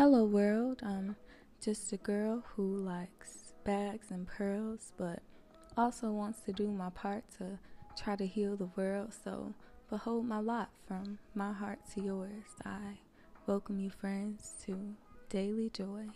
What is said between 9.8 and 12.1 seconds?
behold my lot from my heart to